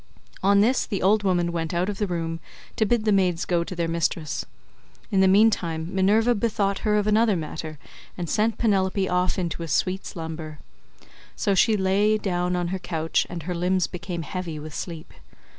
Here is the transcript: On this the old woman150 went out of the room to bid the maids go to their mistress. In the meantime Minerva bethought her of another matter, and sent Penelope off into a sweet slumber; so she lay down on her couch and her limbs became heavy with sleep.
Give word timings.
On 0.41 0.61
this 0.61 0.87
the 0.87 1.03
old 1.03 1.21
woman150 1.23 1.49
went 1.51 1.73
out 1.75 1.87
of 1.87 1.99
the 1.99 2.07
room 2.07 2.39
to 2.75 2.87
bid 2.87 3.05
the 3.05 3.11
maids 3.11 3.45
go 3.45 3.63
to 3.63 3.75
their 3.75 3.87
mistress. 3.87 4.47
In 5.11 5.19
the 5.19 5.27
meantime 5.27 5.93
Minerva 5.93 6.33
bethought 6.33 6.79
her 6.79 6.95
of 6.95 7.05
another 7.05 7.35
matter, 7.35 7.77
and 8.17 8.27
sent 8.27 8.57
Penelope 8.57 9.07
off 9.07 9.37
into 9.37 9.61
a 9.61 9.67
sweet 9.67 10.03
slumber; 10.07 10.57
so 11.35 11.53
she 11.53 11.77
lay 11.77 12.17
down 12.17 12.55
on 12.55 12.69
her 12.69 12.79
couch 12.79 13.27
and 13.29 13.43
her 13.43 13.53
limbs 13.53 13.85
became 13.85 14.23
heavy 14.23 14.57
with 14.57 14.73
sleep. 14.73 15.13